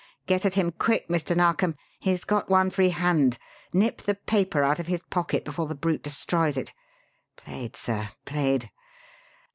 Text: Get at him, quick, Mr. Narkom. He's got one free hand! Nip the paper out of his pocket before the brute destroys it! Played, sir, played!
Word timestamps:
Get 0.25 0.45
at 0.47 0.55
him, 0.55 0.71
quick, 0.71 1.09
Mr. 1.09 1.35
Narkom. 1.37 1.75
He's 1.99 2.23
got 2.23 2.49
one 2.49 2.71
free 2.71 2.89
hand! 2.89 3.37
Nip 3.71 4.01
the 4.01 4.15
paper 4.15 4.63
out 4.63 4.79
of 4.79 4.87
his 4.87 5.03
pocket 5.11 5.45
before 5.45 5.67
the 5.67 5.75
brute 5.75 6.01
destroys 6.01 6.57
it! 6.57 6.73
Played, 7.35 7.75
sir, 7.75 8.09
played! 8.25 8.71